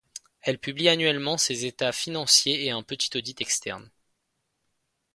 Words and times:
Elle 0.41 0.57
publie 0.57 0.89
annuellement 0.89 1.37
ses 1.37 1.65
états 1.67 1.91
financiers 1.91 2.65
et 2.65 2.71
un 2.71 2.81
petit 2.81 3.15
audit 3.15 3.39
externe. 3.39 3.91